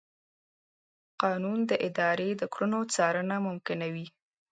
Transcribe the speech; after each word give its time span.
قانون 1.21 1.59
د 1.69 1.71
ادارې 1.87 2.29
د 2.35 2.43
کړنو 2.53 2.81
څارنه 2.93 3.35
ممکنوي. 3.47 4.07